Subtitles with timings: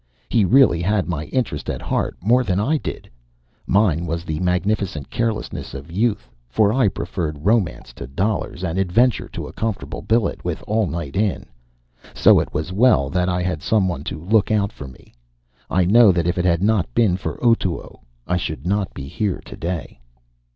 [0.29, 3.07] He really had my interest at heart more than I did.
[3.67, 9.27] Mine was the magnificent carelessness of youth, for I preferred romance to dollars, and adventure
[9.29, 11.45] to a comfortable billet with all night in.
[12.15, 15.13] So it was well that I had some one to look out for me.
[15.69, 19.39] I know that if it had not been for Otoo, I should not be here
[19.45, 19.99] today.